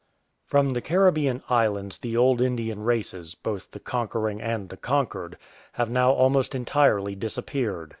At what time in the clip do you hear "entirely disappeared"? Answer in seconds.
6.55-7.89